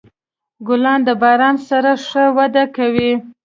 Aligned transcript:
ګلان 0.67 0.99
د 1.07 1.09
باران 1.21 1.55
سره 1.69 1.91
ښه 2.07 2.23
وده 2.37 2.63
کوي. 2.75 3.11